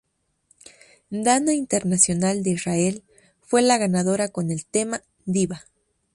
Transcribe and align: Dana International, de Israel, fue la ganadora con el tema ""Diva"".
Dana 1.11 1.53
International, 1.53 2.41
de 2.41 2.49
Israel, 2.49 3.03
fue 3.45 3.61
la 3.61 3.77
ganadora 3.77 4.29
con 4.29 4.49
el 4.49 4.65
tema 4.65 5.03
""Diva"". 5.25 5.65